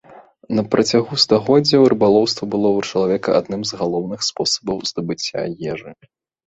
На 0.59 0.61
працягу 0.75 1.13
стагоддзяў 1.23 1.81
рыбалоўства 1.93 2.43
было 2.57 2.67
ў 2.77 2.91
чалавека 2.91 3.29
адным 3.43 3.61
з 3.69 3.83
галоўных 3.83 4.19
спосабаў 4.31 4.77
здабыцця 4.93 5.41
ежы. 5.73 5.91